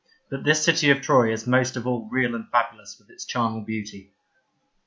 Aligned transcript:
But 0.31 0.43
this 0.43 0.65
city 0.65 0.89
of 0.89 1.03
Troy 1.03 1.31
is 1.31 1.45
most 1.45 1.75
of 1.77 1.85
all 1.85 2.09
real 2.09 2.33
and 2.33 2.49
fabulous 2.49 2.97
with 2.97 3.11
its 3.11 3.23
charnel 3.23 3.61
beauty. 3.61 4.09